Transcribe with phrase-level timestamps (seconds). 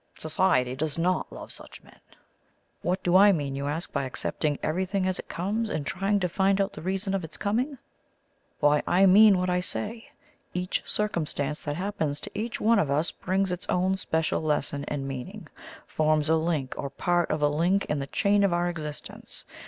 [0.17, 1.99] Society does not love such men.
[2.81, 6.27] What do I mean, you ask, by accepting everything as it comes, and trying to
[6.27, 7.77] find out the reason of its coming?
[8.61, 10.09] Why, I mean what I say.
[10.55, 15.07] Each circumstance that happens to each one of us brings its own special lesson and
[15.07, 15.47] meaning
[15.85, 19.45] forms a link or part of a link in the chain of our existence.